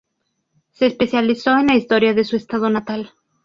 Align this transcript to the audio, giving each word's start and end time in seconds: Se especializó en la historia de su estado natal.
Se 0.71 0.87
especializó 0.87 1.55
en 1.59 1.67
la 1.67 1.75
historia 1.75 2.15
de 2.15 2.23
su 2.23 2.35
estado 2.35 2.71
natal. 2.71 3.11